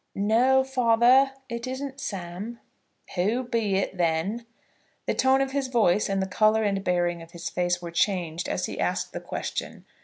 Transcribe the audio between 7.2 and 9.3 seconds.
of his face were changed as he asked the